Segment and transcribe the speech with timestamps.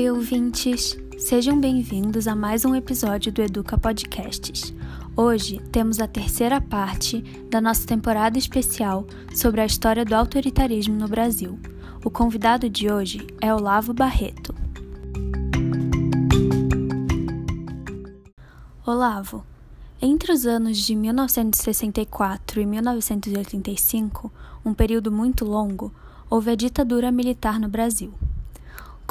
[0.00, 0.96] Oi, ouvintes!
[1.18, 4.72] Sejam bem-vindos a mais um episódio do Educa Podcasts.
[5.14, 7.20] Hoje temos a terceira parte
[7.50, 11.58] da nossa temporada especial sobre a história do autoritarismo no Brasil.
[12.02, 14.54] O convidado de hoje é Olavo Barreto.
[18.86, 19.44] Olavo,
[20.00, 24.32] entre os anos de 1964 e 1985,
[24.64, 25.92] um período muito longo,
[26.30, 28.14] houve a ditadura militar no Brasil.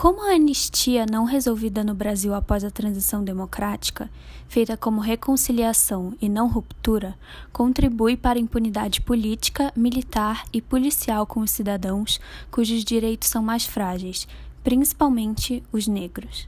[0.01, 4.09] Como a anistia não resolvida no Brasil após a transição democrática,
[4.47, 7.19] feita como reconciliação e não ruptura,
[7.51, 12.17] contribui para a impunidade política, militar e policial com os cidadãos
[12.49, 14.25] cujos direitos são mais frágeis,
[14.63, 16.47] principalmente os negros.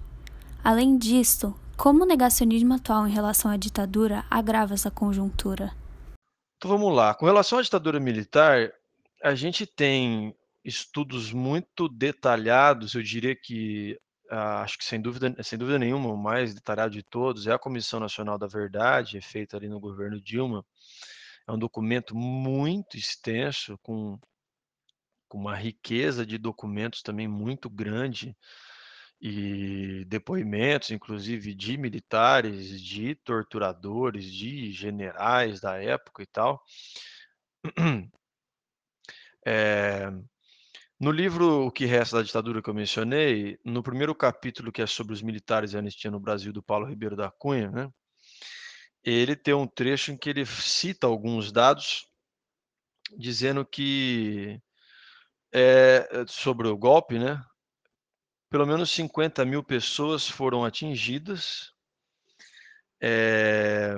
[0.64, 5.74] Além disso, como o negacionismo atual em relação à ditadura agrava essa conjuntura?
[6.56, 7.14] Então vamos lá.
[7.14, 8.72] Com relação à ditadura militar,
[9.22, 10.34] a gente tem
[10.64, 14.00] estudos muito detalhados, eu diria que
[14.32, 17.60] ah, acho que sem dúvida, sem dúvida nenhuma, o mais detalhado de todos é a
[17.60, 20.66] Comissão Nacional da Verdade, feita ali no governo Dilma.
[21.48, 24.18] É um documento muito extenso, com,
[25.28, 28.36] com uma riqueza de documentos também muito grande
[29.20, 36.64] e depoimentos, inclusive de militares, de torturadores, de generais da época e tal.
[39.46, 40.08] É,
[41.02, 44.86] no livro O que Resta da Ditadura que eu mencionei, no primeiro capítulo que é
[44.86, 47.90] sobre os militares e a anistia no Brasil, do Paulo Ribeiro da Cunha, né,
[49.04, 52.08] ele tem um trecho em que ele cita alguns dados
[53.18, 54.62] dizendo que
[55.52, 57.44] é, sobre o golpe, né,
[58.48, 61.74] pelo menos 50 mil pessoas foram atingidas.
[63.02, 63.96] É,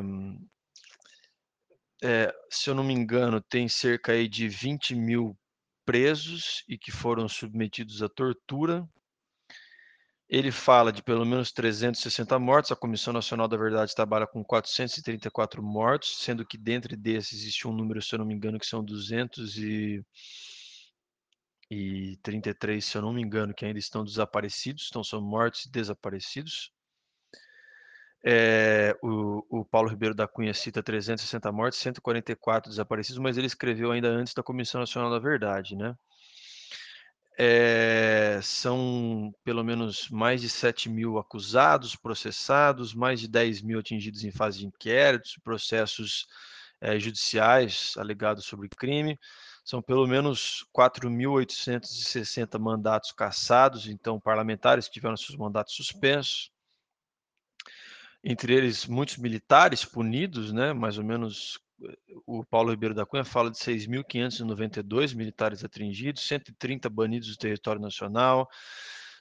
[2.01, 5.37] é, se eu não me engano, tem cerca aí de 20 mil
[5.85, 8.87] presos e que foram submetidos à tortura.
[10.29, 12.71] Ele fala de pelo menos 360 mortos.
[12.71, 17.73] A Comissão Nacional da Verdade trabalha com 434 mortos, sendo que dentre desses existe um
[17.73, 20.03] número, se eu não me engano, que são 200 e
[21.71, 25.71] e 33, se eu não me engano, que ainda estão desaparecidos, então são mortos e
[25.71, 26.71] desaparecidos.
[28.25, 33.91] É, o, o, Paulo Ribeiro da Cunha cita 360 mortes, 144 desaparecidos, mas ele escreveu
[33.91, 35.93] ainda antes da Comissão Nacional da Verdade, né?
[37.37, 44.23] É, são pelo menos mais de 7 mil acusados, processados, mais de 10 mil atingidos
[44.23, 46.27] em fase de inquéritos, processos
[46.79, 49.19] é, judiciais alegados sobre crime.
[49.65, 56.51] São pelo menos 4.860 mandatos cassados, então parlamentares que tiveram seus mandatos suspensos.
[58.23, 60.71] Entre eles, muitos militares punidos, né?
[60.71, 61.59] mais ou menos
[62.25, 68.49] o Paulo Ribeiro da Cunha fala de 6.592 militares atingidos, 130 banidos do território nacional,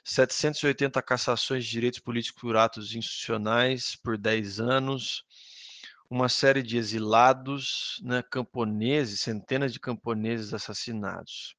[0.05, 5.25] 780 cassações de direitos políticos por atos institucionais por 10 anos,
[6.09, 11.55] uma série de exilados, né, camponeses, centenas de camponeses assassinados.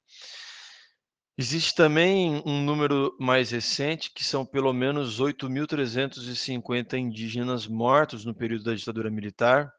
[1.37, 8.63] Existe também um número mais recente, que são pelo menos 8.350 indígenas mortos no período
[8.63, 9.69] da ditadura militar,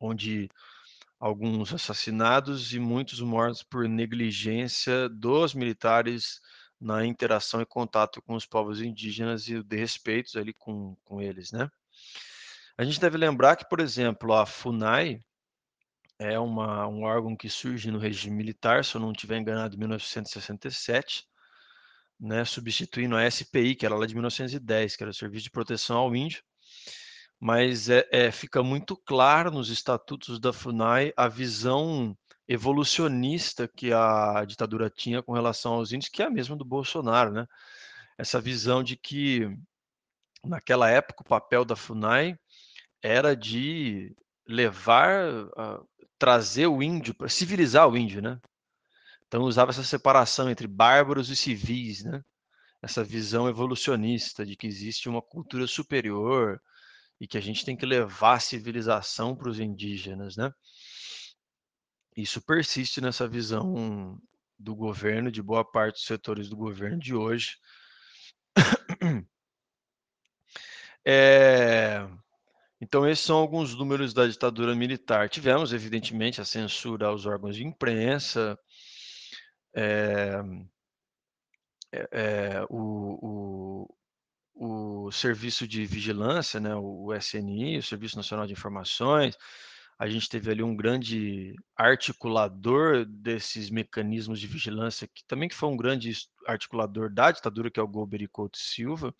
[0.00, 0.48] onde
[1.20, 6.40] alguns assassinados e muitos mortos por negligência dos militares
[6.80, 11.52] na interação e contato com os povos indígenas e o desrespeito ali com, com eles,
[11.52, 11.68] né?
[12.78, 15.20] A gente deve lembrar que, por exemplo, a FUNAI
[16.18, 19.78] é uma, um órgão que surge no regime militar, se eu não estiver enganado, em
[19.78, 21.24] 1967,
[22.18, 25.98] né, substituindo a SPI, que era lá de 1910, que era o Serviço de Proteção
[25.98, 26.42] ao Índio.
[27.38, 32.16] Mas é, é, fica muito claro nos estatutos da FUNAI a visão
[32.48, 37.32] evolucionista que a ditadura tinha com relação aos índios, que é a mesma do Bolsonaro,
[37.32, 37.46] né?
[38.16, 39.50] Essa visão de que
[40.44, 42.38] naquela época o papel da FUNAI
[43.02, 44.16] era de
[44.46, 45.48] levar,
[46.18, 48.40] trazer o índio, para civilizar o índio, né?
[49.26, 52.22] Então usava essa separação entre bárbaros e civis, né?
[52.82, 56.60] Essa visão evolucionista de que existe uma cultura superior
[57.20, 60.52] e que a gente tem que levar a civilização para os indígenas, né?
[62.16, 64.18] Isso persiste nessa visão
[64.58, 67.58] do governo, de boa parte dos setores do governo de hoje.
[71.04, 72.06] É,
[72.80, 75.28] então, esses são alguns números da ditadura militar.
[75.30, 78.58] Tivemos, evidentemente, a censura aos órgãos de imprensa,
[79.74, 80.42] é,
[82.12, 83.88] é, o,
[84.54, 89.36] o, o, serviço de vigilância, né, o SNI, o Serviço Nacional de Informações.
[89.98, 95.70] A gente teve ali um grande articulador desses mecanismos de vigilância, que também que foi
[95.70, 96.12] um grande
[96.46, 99.14] articulador da ditadura, que é o Golbery Couto Silva,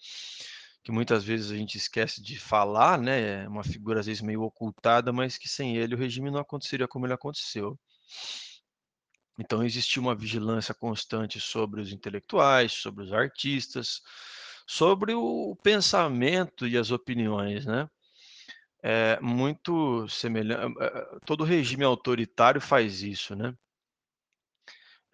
[0.86, 3.48] que muitas vezes a gente esquece de falar, né?
[3.48, 7.04] Uma figura às vezes meio ocultada, mas que sem ele o regime não aconteceria como
[7.04, 7.76] ele aconteceu.
[9.36, 14.00] Então existia uma vigilância constante sobre os intelectuais, sobre os artistas,
[14.64, 17.90] sobre o pensamento e as opiniões, né?
[18.80, 20.76] É muito semelhante.
[20.80, 23.52] Eh, eh, todo regime autoritário faz isso, né?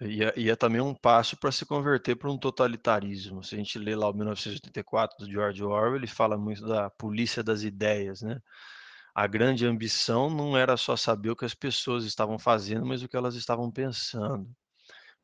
[0.04, 3.42] E é, e é também um passo para se converter para um totalitarismo.
[3.44, 7.42] Se a gente lê lá o 1984 do George Orwell, ele fala muito da polícia
[7.42, 8.40] das ideias, né?
[9.14, 13.08] A grande ambição não era só saber o que as pessoas estavam fazendo, mas o
[13.08, 14.50] que elas estavam pensando.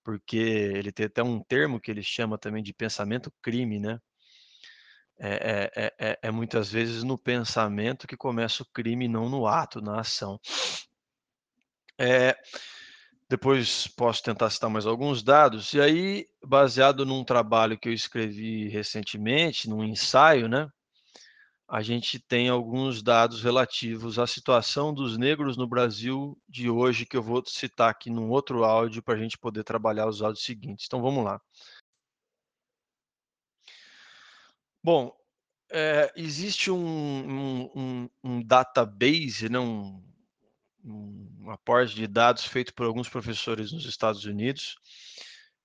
[0.05, 4.01] Porque ele tem até um termo que ele chama também de pensamento crime, né?
[5.21, 9.47] É, é, é, é, é muitas vezes no pensamento que começa o crime, não no
[9.47, 10.39] ato, na ação.
[13.31, 15.75] Depois posso tentar citar mais alguns dados.
[15.75, 20.69] E aí, baseado num trabalho que eu escrevi recentemente, num ensaio, né?
[21.69, 27.17] A gente tem alguns dados relativos à situação dos negros no Brasil de hoje, que
[27.17, 30.87] eu vou citar aqui num outro áudio para a gente poder trabalhar os áudios seguintes.
[30.87, 31.39] Então vamos lá.
[34.83, 35.15] Bom,
[35.71, 40.03] é, existe um, um, um, um database, né, um,
[40.85, 44.77] um aporte de dados feito por alguns professores nos Estados Unidos.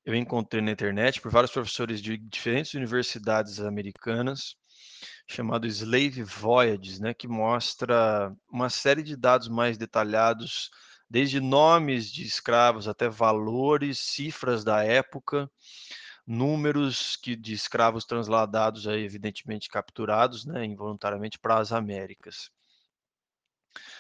[0.06, 4.56] Eu encontrei na internet por vários professores de diferentes universidades americanas,
[5.28, 10.70] chamado Slave Voyages, né, que mostra uma série de dados mais detalhados,
[11.10, 15.50] desde nomes de escravos até valores, cifras da época,
[16.26, 22.50] números que, de escravos transladados, aí, evidentemente capturados né, involuntariamente para as Américas.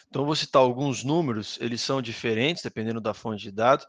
[0.08, 3.86] Então, vou citar alguns números, eles são diferentes dependendo da fonte de dados.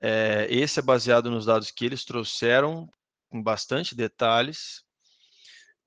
[0.00, 2.88] É, esse é baseado nos dados que eles trouxeram,
[3.30, 4.82] com bastante detalhes,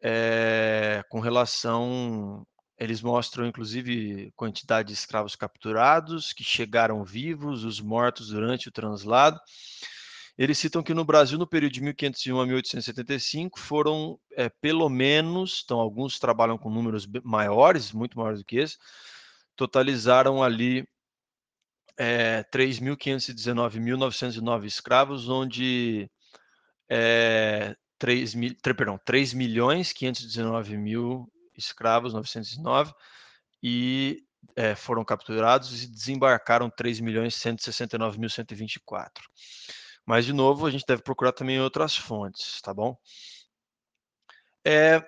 [0.01, 2.45] é, com relação.
[2.79, 9.39] Eles mostram, inclusive, quantidade de escravos capturados, que chegaram vivos, os mortos durante o translado.
[10.37, 15.63] Eles citam que no Brasil, no período de 1501 a 1875, foram é, pelo menos,
[15.65, 18.77] então alguns trabalham com números maiores, muito maiores do que esse,
[19.57, 20.87] totalizaram ali
[21.97, 26.09] é, 3.519.909 escravos, onde
[26.89, 31.27] é, 3, mil, 3, perdão, 3 milhões 519 mil
[31.57, 32.93] escravos, 909,
[33.61, 34.23] e
[34.55, 39.23] é, foram capturados e desembarcaram 3 milhões 169 mil 124.
[40.05, 42.95] Mas, de novo, a gente deve procurar também outras fontes, tá bom?
[44.65, 45.03] É,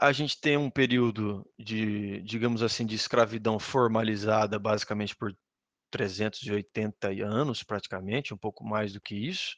[0.00, 5.36] a gente tem um período de, digamos assim, de escravidão formalizada basicamente por
[5.90, 9.56] 380 anos, praticamente, um pouco mais do que isso.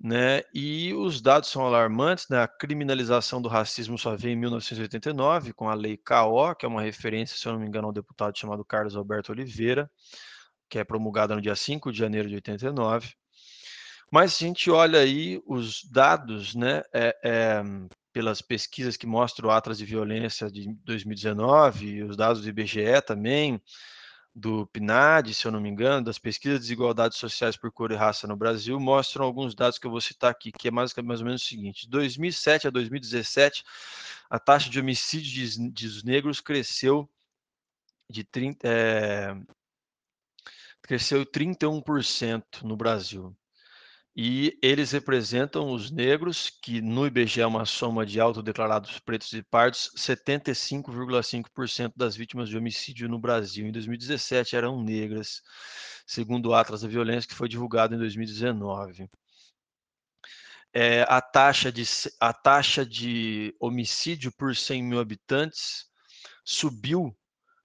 [0.00, 0.42] Né?
[0.52, 2.42] E os dados são alarmantes, né?
[2.42, 6.82] A criminalização do racismo só veio em 1989, com a Lei KO, que é uma
[6.82, 9.88] referência, se eu não me engano, ao deputado chamado Carlos Alberto Oliveira,
[10.68, 13.12] que é promulgada no dia 5 de janeiro de 89.
[14.10, 17.62] Mas se a gente olha aí os dados, né, é, é,
[18.12, 23.60] pelas pesquisas que mostram o Atlas de Violência de 2019, os dados do IBGE também,
[24.34, 27.96] do PNAD, se eu não me engano, das pesquisas de desigualdades sociais por cor e
[27.96, 31.20] raça no Brasil, mostram alguns dados que eu vou citar aqui, que é mais, mais
[31.20, 33.64] ou menos o seguinte: de 2007 a 2017,
[34.30, 37.08] a taxa de homicídio de, de negros cresceu
[38.08, 39.36] de 30, é,
[40.82, 43.36] cresceu 31% no Brasil
[44.14, 49.42] e eles representam os negros, que no IBGE é uma soma de autodeclarados pretos e
[49.42, 55.40] pardos, 75,5% das vítimas de homicídio no Brasil em 2017 eram negras,
[56.06, 59.08] segundo o Atlas da Violência, que foi divulgado em 2019.
[60.74, 61.84] É, a, taxa de,
[62.20, 65.86] a taxa de homicídio por 100 mil habitantes
[66.44, 67.16] subiu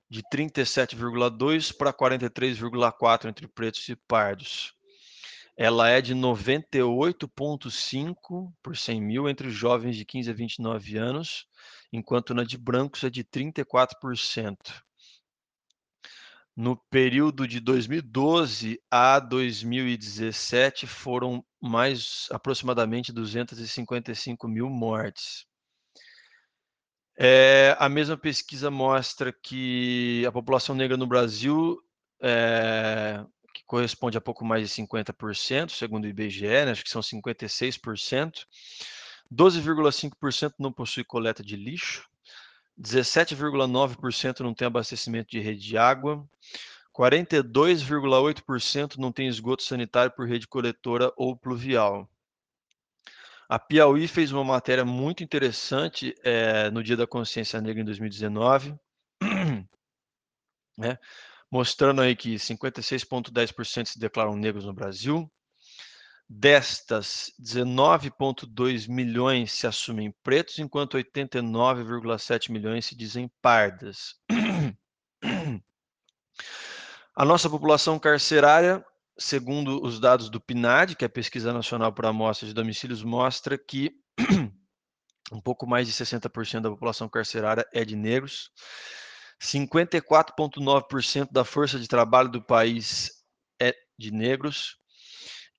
[0.10, 4.77] de 37,2 para 43,4 entre pretos e pardos
[5.58, 11.48] ela é de 98,5 por 100 mil entre os jovens de 15 a 29 anos,
[11.92, 14.56] enquanto na de brancos é de 34%.
[16.56, 25.48] No período de 2012 a 2017 foram mais aproximadamente 255 mil mortes.
[27.20, 31.82] É, a mesma pesquisa mostra que a população negra no Brasil
[32.22, 33.26] é,
[33.58, 36.72] que corresponde a pouco mais de 50%, segundo o IBGE, né?
[36.72, 38.46] acho que são 56%.
[39.34, 42.08] 12,5% não possui coleta de lixo,
[42.80, 46.24] 17,9% não tem abastecimento de rede de água,
[46.96, 52.08] 42,8% não tem esgoto sanitário por rede coletora ou pluvial.
[53.50, 58.76] A Piauí fez uma matéria muito interessante é, no Dia da Consciência Negra em 2019,
[60.78, 61.00] né,
[61.52, 65.32] mostrando aí que 56,10% se declaram negros no Brasil.
[66.30, 74.16] Destas, 19,2 milhões se assumem pretos, enquanto 89,7 milhões se dizem pardas.
[77.16, 78.86] A nossa população carcerária
[79.18, 83.58] segundo os dados do PNAD, que é a Pesquisa Nacional por Amostra de Domicílios, mostra
[83.58, 83.92] que
[85.32, 88.52] um pouco mais de 60% da população carcerária é de negros.
[89.42, 93.12] 54,9% da força de trabalho do país
[93.62, 94.78] é de negros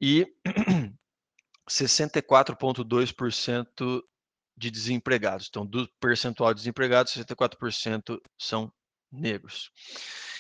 [0.00, 0.26] e
[1.68, 4.02] 64,2%
[4.56, 5.46] de desempregados.
[5.48, 8.72] Então, do percentual de desempregados, 64% são
[9.10, 9.70] negros.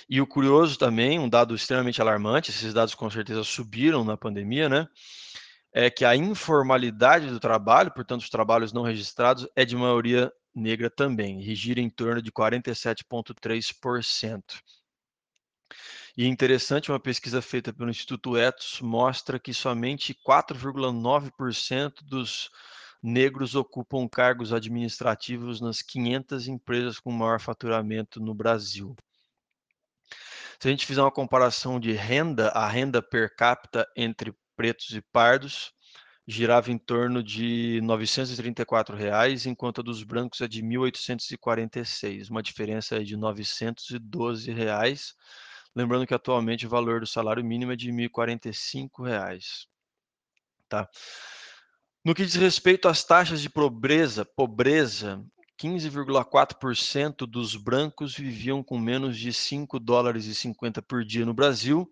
[0.08, 4.68] E o curioso também, um dado extremamente alarmante, esses dados com certeza subiram na pandemia,
[4.68, 4.88] né?
[5.72, 10.90] É que a informalidade do trabalho, portanto, os trabalhos não registrados, é de maioria negra
[10.90, 14.42] também, e gira em torno de 47,3%.
[16.16, 22.50] E interessante, uma pesquisa feita pelo Instituto Etos mostra que somente 4,9% dos
[23.00, 28.96] negros ocupam cargos administrativos nas 500 empresas com maior faturamento no Brasil.
[30.58, 35.00] Se a gente fizer uma comparação de renda, a renda per capita entre pretos e
[35.00, 35.72] pardos
[36.26, 42.42] girava em torno de 934 reais, enquanto a dos brancos é de R$ 1.846, uma
[42.42, 45.14] diferença de 912 reais.
[45.74, 49.66] Lembrando que atualmente o valor do salário mínimo é de 1.045 reais.
[50.68, 50.86] Tá?
[52.04, 55.24] No que diz respeito às taxas de pobreza, pobreza
[55.58, 61.90] 15,4% dos brancos viviam com menos de 5 dólares e 50 por dia no Brasil,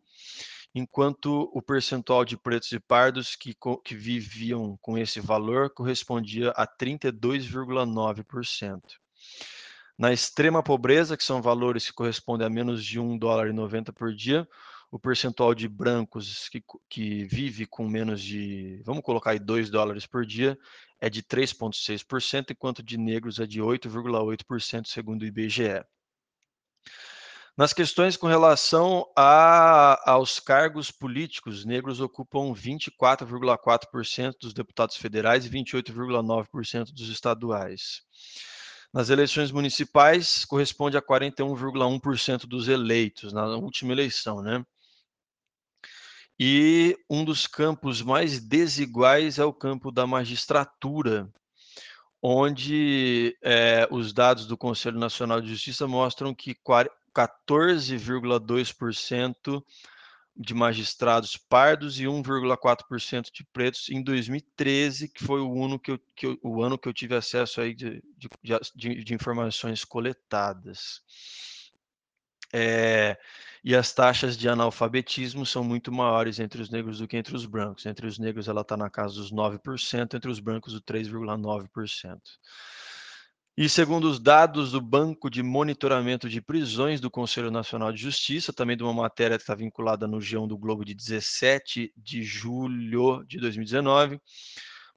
[0.78, 6.66] enquanto o percentual de pretos e pardos que, que viviam com esse valor correspondia a
[6.66, 8.83] 32,9%.
[9.99, 13.90] Na extrema pobreza, que são valores que correspondem a menos de 1 dólar e 90
[13.95, 14.47] por dia,
[14.90, 20.06] o percentual de brancos que, que vive com menos de, vamos colocar aí 2 dólares
[20.06, 20.59] por dia,
[21.00, 25.83] é de 3,6%, enquanto de negros é de 8,8%, segundo o IBGE.
[27.56, 35.50] Nas questões com relação a, aos cargos políticos, negros ocupam 24,4% dos deputados federais e
[35.50, 38.02] 28,9% dos estaduais.
[38.92, 44.62] Nas eleições municipais, corresponde a 41,1% dos eleitos na última eleição, né?
[46.38, 51.26] E um dos campos mais desiguais é o campo da magistratura,
[52.22, 56.54] onde é, os dados do Conselho Nacional de Justiça mostram que
[57.16, 59.64] 14,2%
[60.38, 65.99] de magistrados pardos e 1,4% de pretos em 2013, que foi o ano que eu,
[66.14, 68.28] que eu, o ano que eu tive acesso aí de, de,
[68.75, 71.00] de, de informações coletadas.
[72.52, 73.16] É,
[73.64, 77.46] e as taxas de analfabetismo são muito maiores entre os negros do que entre os
[77.46, 77.87] brancos.
[77.87, 82.20] Entre os negros ela está na casa dos 9%, entre os brancos o 3,9%.
[83.58, 88.52] E segundo os dados do Banco de Monitoramento de Prisões do Conselho Nacional de Justiça,
[88.52, 93.25] também de uma matéria que está vinculada no Geão do Globo de 17 de julho
[93.25, 94.20] de 2019,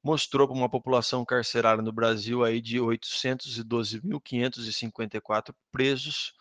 [0.03, 6.33] mostrou uma população carcerária no Brasil aí de 812.554 presos,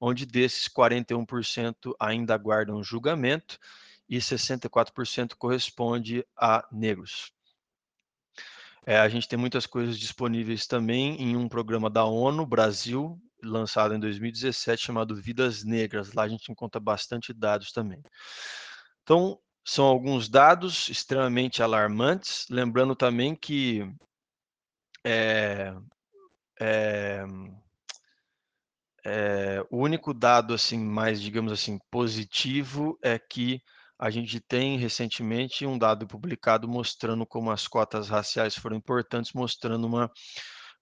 [0.00, 3.58] onde desses 41% ainda aguardam julgamento
[4.08, 7.35] e 64% corresponde a negros.
[8.86, 13.94] É, a gente tem muitas coisas disponíveis também em um programa da ONU Brasil, lançado
[13.94, 16.12] em 2017, chamado Vidas Negras.
[16.12, 18.00] Lá a gente encontra bastante dados também.
[19.02, 22.46] Então, são alguns dados extremamente alarmantes.
[22.48, 23.92] Lembrando também que
[25.04, 25.74] é,
[26.60, 27.24] é,
[29.04, 33.60] é, o único dado assim mais, digamos assim, positivo é que
[33.98, 39.86] a gente tem recentemente um dado publicado mostrando como as cotas raciais foram importantes, mostrando
[39.86, 40.10] uma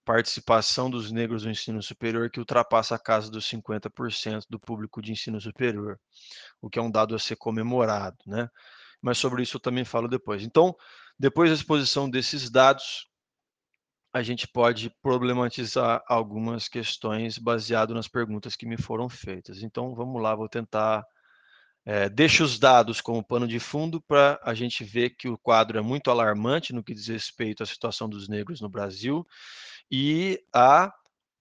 [0.05, 5.11] participação dos negros no ensino superior que ultrapassa a casa dos 50% do público de
[5.11, 5.99] ensino superior,
[6.61, 8.47] o que é um dado a ser comemorado, né?
[9.01, 10.43] Mas sobre isso eu também falo depois.
[10.43, 10.75] Então,
[11.17, 13.07] depois da exposição desses dados,
[14.13, 19.61] a gente pode problematizar algumas questões baseado nas perguntas que me foram feitas.
[19.61, 21.03] Então, vamos lá, vou tentar.
[21.87, 25.77] É, deixo os dados como pano de fundo para a gente ver que o quadro
[25.77, 29.25] é muito alarmante no que diz respeito à situação dos negros no Brasil
[29.91, 30.91] e, a,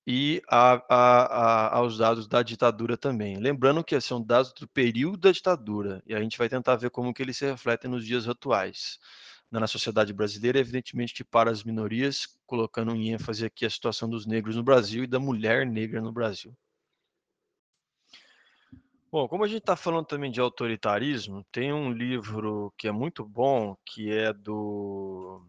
[0.06, 3.38] e a, a, aos dados da ditadura também.
[3.38, 7.14] Lembrando que são dados do período da ditadura, e a gente vai tentar ver como
[7.14, 8.98] que eles se refletem nos dias atuais.
[9.50, 14.26] na sociedade brasileira, evidentemente que para as minorias, colocando em ênfase aqui a situação dos
[14.26, 16.54] negros no Brasil e da mulher negra no Brasil.
[19.14, 23.24] Bom, como a gente está falando também de autoritarismo, tem um livro que é muito
[23.24, 25.40] bom, que é do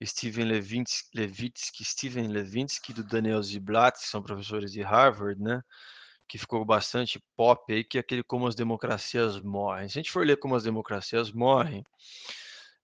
[0.00, 5.62] Steven Levitsky, Levitsky Steven Levitsky do Daniel Ziblatt, que são professores de Harvard, né?
[6.28, 9.88] Que ficou bastante pop aí, que é aquele Como as Democracias Morrem.
[9.88, 11.82] Se a gente for ler Como as Democracias Morrem,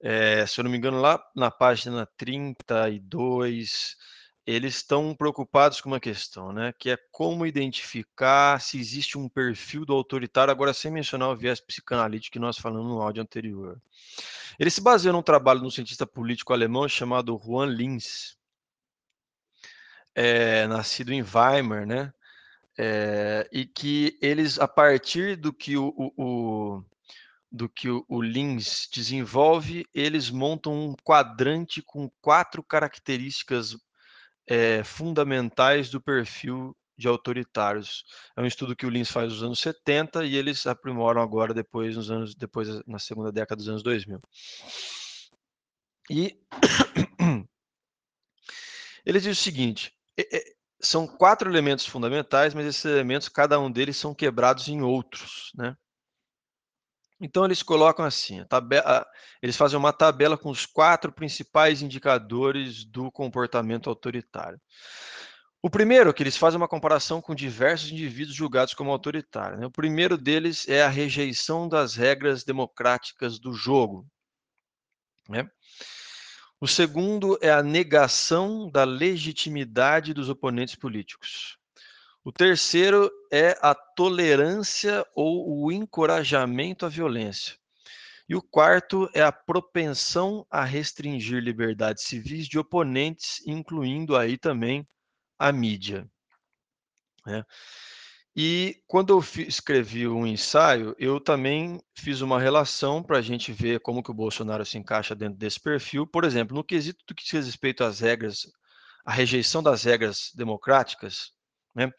[0.03, 3.97] é, se eu não me engano, lá na página 32,
[4.47, 9.85] eles estão preocupados com uma questão, né, que é como identificar se existe um perfil
[9.85, 13.81] do autoritário, agora sem mencionar o viés psicanalítico que nós falamos no áudio anterior.
[14.59, 18.37] Ele se baseia num trabalho de um cientista político alemão chamado Juan Linz,
[20.15, 22.13] é, nascido em Weimar, né,
[22.77, 26.85] é, e que eles, a partir do que o, o, o
[27.51, 33.77] do que o, o Lins desenvolve, eles montam um quadrante com quatro características
[34.53, 38.05] é, fundamentais do perfil de autoritários.
[38.37, 41.97] É um estudo que o Lins faz nos anos 70 e eles aprimoram agora depois
[41.97, 44.21] nos anos depois na segunda década dos anos 2000.
[46.11, 46.39] E
[49.07, 49.91] ele diz o seguinte:
[50.79, 55.75] são quatro elementos fundamentais, mas esses elementos, cada um deles, são quebrados em outros, né?
[57.23, 59.07] Então eles colocam assim, tabela,
[59.41, 64.61] eles fazem uma tabela com os quatro principais indicadores do comportamento autoritário.
[65.63, 69.61] O primeiro, que eles fazem uma comparação com diversos indivíduos julgados como autoritários.
[69.61, 69.67] Né?
[69.67, 74.05] O primeiro deles é a rejeição das regras democráticas do jogo.
[75.29, 75.49] Né?
[76.61, 81.57] O segundo é a negação da legitimidade dos oponentes políticos.
[82.25, 87.57] O terceiro é a tolerância ou o encorajamento à violência.
[88.29, 94.87] E o quarto é a propensão a restringir liberdades civis de oponentes, incluindo aí também
[95.37, 96.09] a mídia.
[97.27, 97.45] Né?
[98.35, 103.81] E quando eu escrevi um ensaio, eu também fiz uma relação para a gente ver
[103.81, 106.07] como que o Bolsonaro se encaixa dentro desse perfil.
[106.07, 108.47] Por exemplo, no quesito do que diz respeito às regras,
[109.05, 111.33] a rejeição das regras democráticas,
[111.75, 111.91] né?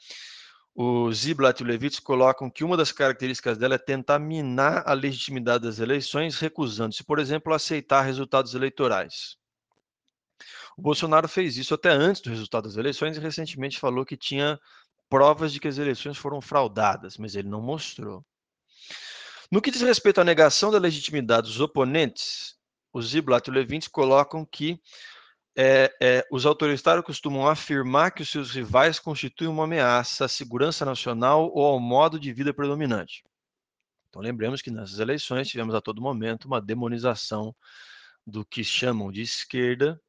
[0.75, 4.93] O Ziblatt e o Levitz colocam que uma das características dela é tentar minar a
[4.93, 9.37] legitimidade das eleições, recusando-se, por exemplo, a aceitar resultados eleitorais.
[10.75, 14.59] O Bolsonaro fez isso até antes do resultado das eleições e recentemente falou que tinha
[15.07, 18.25] provas de que as eleições foram fraudadas, mas ele não mostrou.
[19.51, 22.55] No que diz respeito à negação da legitimidade dos oponentes,
[22.91, 24.81] o Ziblatt e o Levitz colocam que
[25.55, 30.83] é, é, os autoritários costumam afirmar que os seus rivais constituem uma ameaça à segurança
[30.83, 33.23] nacional ou ao modo de vida predominante.
[34.09, 37.55] Então, lembremos que nessas eleições tivemos a todo momento uma demonização
[38.25, 39.99] do que chamam de esquerda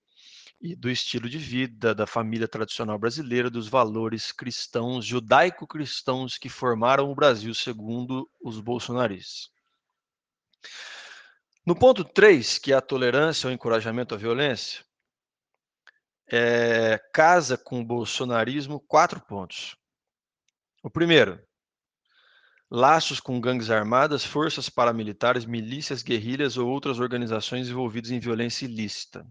[0.60, 7.10] e do estilo de vida, da família tradicional brasileira, dos valores cristãos, judaico-cristãos que formaram
[7.10, 9.50] o Brasil, segundo os bolsonaristas.
[11.66, 14.84] No ponto 3, que é a tolerância ou encorajamento à violência,
[16.30, 19.76] é, casa com o bolsonarismo quatro pontos.
[20.82, 21.40] O primeiro,
[22.70, 29.26] laços com gangues armadas, forças paramilitares, milícias, guerrilhas ou outras organizações envolvidas em violência ilícita.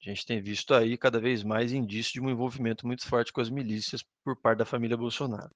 [0.00, 3.40] A gente tem visto aí cada vez mais indícios de um envolvimento muito forte com
[3.40, 5.50] as milícias por parte da família Bolsonaro.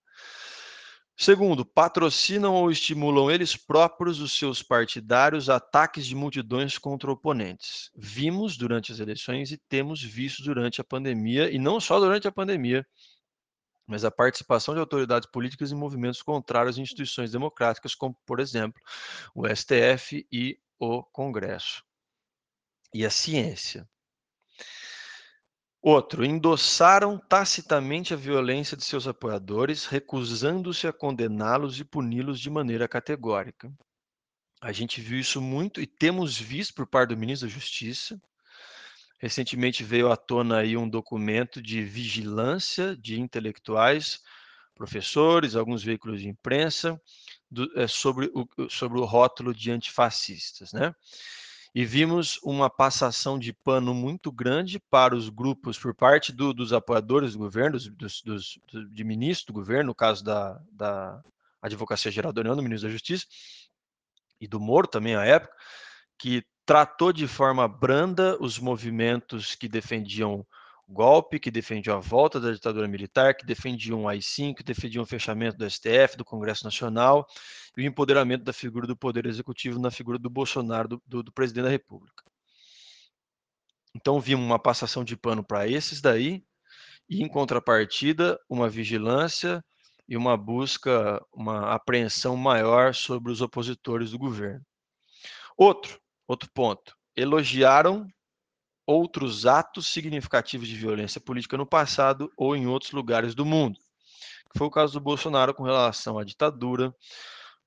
[1.20, 7.90] Segundo, patrocinam ou estimulam eles próprios, os seus partidários, ataques de multidões contra oponentes.
[7.96, 12.32] Vimos durante as eleições e temos visto durante a pandemia, e não só durante a
[12.32, 12.86] pandemia,
[13.84, 18.80] mas a participação de autoridades políticas em movimentos contrários a instituições democráticas, como, por exemplo,
[19.34, 21.82] o STF e o Congresso.
[22.94, 23.88] E a ciência.
[25.80, 32.88] Outro, endossaram tacitamente a violência de seus apoiadores, recusando-se a condená-los e puni-los de maneira
[32.88, 33.72] categórica.
[34.60, 38.20] A gente viu isso muito e temos visto por parte do ministro da Justiça.
[39.20, 44.20] Recentemente veio à tona aí um documento de vigilância de intelectuais,
[44.74, 47.00] professores, alguns veículos de imprensa,
[47.48, 50.92] do, é, sobre, o, sobre o rótulo de antifascistas, né?
[51.78, 56.72] E vimos uma passação de pano muito grande para os grupos por parte do, dos
[56.72, 58.58] apoiadores do governo, dos, dos,
[58.90, 61.22] de ministro do governo, no caso da, da
[61.62, 63.26] Advocacia Geral da União, do ministro da Justiça,
[64.40, 65.54] e do Moro também à época,
[66.18, 70.44] que tratou de forma branda os movimentos que defendiam
[70.88, 75.06] golpe, que defendiam a volta da ditadura militar, que defendiam o AI-5, que defendiam o
[75.06, 77.24] fechamento do STF, do Congresso Nacional
[77.78, 81.32] e o empoderamento da figura do Poder Executivo na figura do Bolsonaro, do, do, do
[81.32, 82.24] presidente da República.
[83.94, 86.44] Então vimos uma passação de pano para esses daí,
[87.08, 89.64] e em contrapartida, uma vigilância
[90.08, 94.64] e uma busca, uma apreensão maior sobre os opositores do governo.
[95.56, 98.08] Outro, outro ponto, elogiaram
[98.84, 103.78] outros atos significativos de violência política no passado ou em outros lugares do mundo.
[104.56, 106.92] Foi o caso do Bolsonaro com relação à ditadura,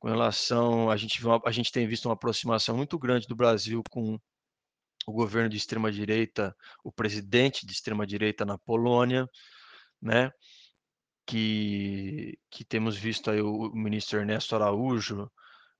[0.02, 4.20] com relação a gente a gente tem visto uma aproximação muito grande do Brasil com
[5.08, 9.28] o governo de extrema direita, o presidente de extrema direita na Polônia,
[10.02, 10.32] né?
[11.26, 15.32] Que, que temos visto aí o, o ministro Ernesto Araújo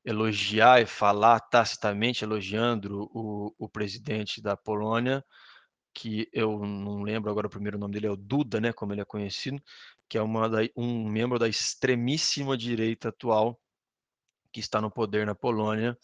[0.06, 5.24] elogiar e falar tacitamente elogiando o, o presidente da Polônia,
[5.94, 9.02] que eu não lembro agora o primeiro nome dele, é o Duda, né, como ele
[9.02, 9.62] é conhecido,
[10.10, 13.60] que é uma da, um membro da extremíssima direita atual
[14.52, 15.98] que está no poder na Polônia,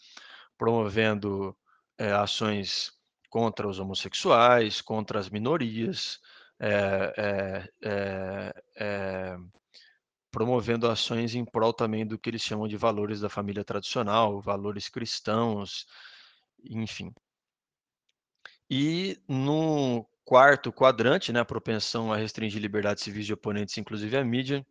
[0.56, 1.56] promovendo
[1.96, 2.92] é, ações
[3.30, 6.20] contra os homossexuais, contra as minorias,
[6.60, 7.70] é,
[8.76, 9.36] é,
[10.30, 14.88] promovendo ações em prol também do que eles chamam de valores da família tradicional, valores
[14.88, 15.86] cristãos,
[16.64, 17.12] enfim.
[18.70, 24.22] E no quarto quadrante, né, a propensão a restringir liberdades civis de oponentes, inclusive a
[24.22, 24.62] mídia,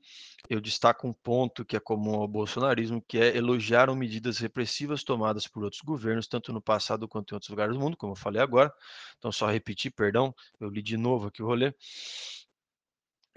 [0.47, 5.47] eu destaco um ponto que é comum ao bolsonarismo, que é elogiar medidas repressivas tomadas
[5.47, 8.39] por outros governos, tanto no passado quanto em outros lugares do mundo, como eu falei
[8.39, 8.71] agora.
[9.17, 11.73] Então, só repetir, perdão, eu li de novo aqui o rolê.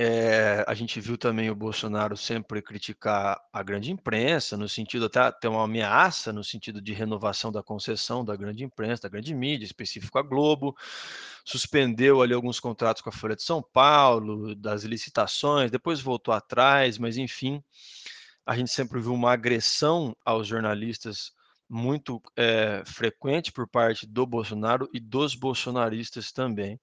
[0.02, 5.30] É, a gente viu também o Bolsonaro sempre criticar a grande imprensa, no sentido até
[5.30, 9.66] ter uma ameaça, no sentido de renovação da concessão da grande imprensa, da grande mídia,
[9.66, 10.74] específico a Globo,
[11.44, 16.96] suspendeu ali alguns contratos com a Folha de São Paulo, das licitações, depois voltou atrás,
[16.96, 17.62] mas enfim,
[18.46, 21.30] a gente sempre viu uma agressão aos jornalistas
[21.68, 26.80] muito é, frequente por parte do Bolsonaro e dos bolsonaristas também.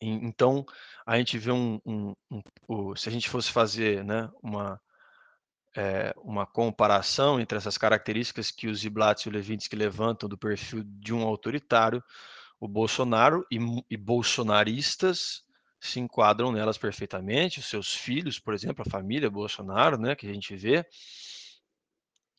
[0.00, 0.64] Então,
[1.08, 2.14] a gente vê um, um,
[2.68, 4.78] um, se a gente fosse fazer né, uma,
[5.74, 10.82] é, uma comparação entre essas características que os Ziblatt e o Levinsky levantam do perfil
[10.84, 12.04] de um autoritário,
[12.60, 15.42] o Bolsonaro e, e bolsonaristas
[15.80, 20.34] se enquadram nelas perfeitamente, os seus filhos, por exemplo, a família Bolsonaro, né, que a
[20.34, 20.84] gente vê,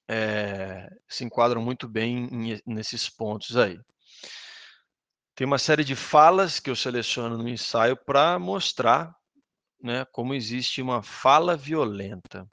[0.08, 3.80] é, se enquadram muito bem em, nesses pontos aí.
[5.40, 9.16] Tem uma série de falas que eu seleciono no ensaio para mostrar
[9.82, 12.46] né, como existe uma fala violenta.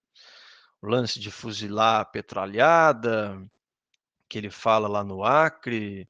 [0.80, 3.44] O lance de fuzilar a petralhada,
[4.28, 6.08] que ele fala lá no Acre,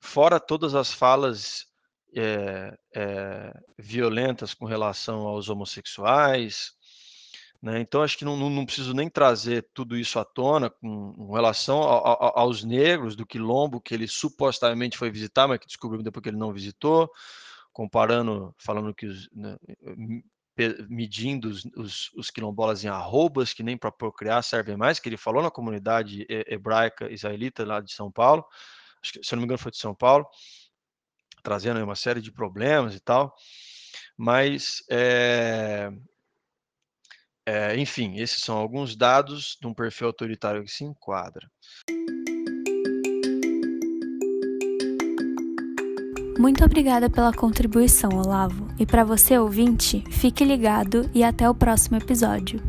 [0.00, 1.66] fora todas as falas
[2.12, 6.72] é, é, violentas com relação aos homossexuais,
[7.62, 7.80] né?
[7.80, 11.82] Então, acho que não, não, preciso nem trazer tudo isso à tona com, com relação
[11.82, 16.22] a, a, aos negros do quilombo que ele supostamente foi visitar, mas que descobriu depois
[16.22, 17.10] que ele não visitou,
[17.72, 19.56] comparando, falando que os, né,
[20.88, 25.16] medindo os, os, os, quilombolas em arrobas, que nem para procriar servem mais, que ele
[25.16, 28.44] falou na comunidade hebraica israelita lá de São Paulo,
[29.02, 30.26] que, se eu não me engano foi de São Paulo,
[31.42, 33.34] trazendo uma série de problemas e tal,
[34.16, 35.90] mas é,
[37.46, 41.48] é, enfim, esses são alguns dados de um perfil autoritário que se enquadra.
[46.38, 48.68] Muito obrigada pela contribuição, Olavo.
[48.78, 52.62] E para você ouvinte, fique ligado e até o próximo episódio.